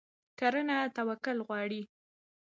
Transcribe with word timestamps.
کرنه 0.39 0.77
توکل 0.95 1.37
غواړي. 1.47 1.81